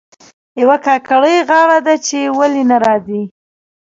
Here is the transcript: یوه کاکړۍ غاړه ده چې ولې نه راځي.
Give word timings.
یوه 0.61 0.77
کاکړۍ 0.85 1.37
غاړه 1.49 1.77
ده 1.85 1.95
چې 2.07 2.19
ولې 2.37 2.63
نه 2.71 2.77
راځي. 2.85 3.21